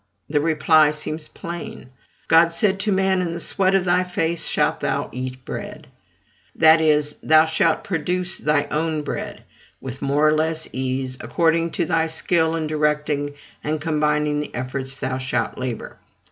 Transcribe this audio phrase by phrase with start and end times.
[0.31, 1.91] The reply seems plain.
[2.27, 5.85] God said to man, "In the sweat of thy face shalt thou eat bread,"
[6.55, 9.43] that is, thou shalt produce thy own bread:
[9.79, 14.95] with more or less ease, according to thy skill in directing and combining thy efforts,
[14.95, 15.99] thou shalt labor.